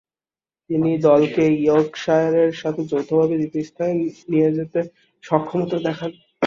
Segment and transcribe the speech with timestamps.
[0.69, 3.93] তিনি দলকে ইয়র্কশায়ারের সাথে যৌথভাবে দ্বিতীয় স্থানে
[4.31, 4.79] নিয়ে যেতে
[5.23, 6.11] সক্ষমতা দেখান।